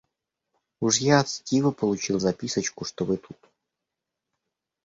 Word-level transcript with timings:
Уж 0.79 0.97
я 0.97 1.19
от 1.19 1.29
Стивы 1.29 1.71
получил 1.71 2.19
записочку, 2.19 2.85
что 2.85 3.05
вы 3.05 3.17
тут. 3.17 3.37